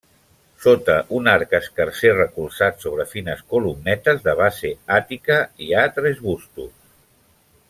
[0.61, 6.71] Sota un arc escarser recolzat sobre fines columnetes de base àtica hi ha tres bustos.